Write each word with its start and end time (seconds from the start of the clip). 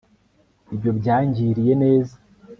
ibyo 0.73 0.91
byangiriye 0.99 1.73
neza 1.83 2.15